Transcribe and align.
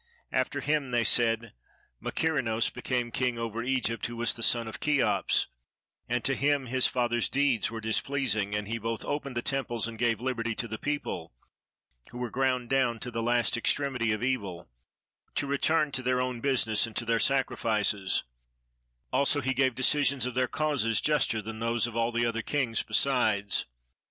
After 0.31 0.61
him, 0.61 0.89
they 0.89 1.03
said, 1.03 1.53
Mykerinos 2.01 2.71
became 2.73 3.11
king 3.11 3.37
over 3.37 3.61
Egypt, 3.61 4.07
who 4.07 4.15
was 4.15 4.33
the 4.33 4.41
son 4.41 4.67
of 4.67 4.79
Cheops; 4.79 5.45
and 6.09 6.23
to 6.23 6.33
him 6.33 6.65
his 6.65 6.87
father's 6.87 7.29
deeds 7.29 7.69
were 7.69 7.79
displeasing, 7.79 8.55
and 8.55 8.67
he 8.67 8.79
both 8.79 9.05
opened 9.05 9.37
the 9.37 9.43
temples 9.43 9.87
and 9.87 9.99
gave 9.99 10.19
liberty 10.19 10.55
to 10.55 10.67
the 10.67 10.79
people, 10.79 11.35
who 12.09 12.17
were 12.17 12.31
ground 12.31 12.67
down 12.67 12.97
to 13.01 13.11
the 13.11 13.21
last 13.21 13.55
extremity 13.55 14.11
of 14.11 14.23
evil, 14.23 14.71
to 15.35 15.45
return 15.45 15.91
to 15.91 16.01
their 16.01 16.19
own 16.19 16.39
business 16.41 16.87
and 16.87 16.95
to 16.95 17.05
their 17.05 17.19
sacrifices: 17.19 18.23
also 19.13 19.39
he 19.39 19.53
gave 19.53 19.75
decisions 19.75 20.25
of 20.25 20.33
their 20.33 20.47
causes 20.47 20.99
juster 20.99 21.43
than 21.43 21.59
those 21.59 21.85
of 21.85 21.95
all 21.95 22.11
the 22.11 22.25
other 22.25 22.41
kings 22.41 22.81
besides. 22.81 23.67